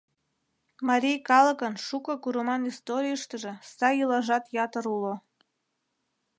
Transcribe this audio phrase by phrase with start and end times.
[0.87, 5.15] Марий калыкын шуко курыман историйыштыже сай йӱлажат ятыр уло.